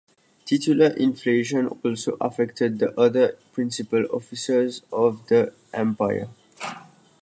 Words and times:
Titular 0.45 0.87
inflation 0.97 1.67
also 1.85 2.17
affected 2.19 2.79
the 2.79 2.99
other 2.99 3.37
principal 3.53 4.03
offices 4.11 4.81
of 4.91 5.27
the 5.27 5.53
Empire. 5.75 6.27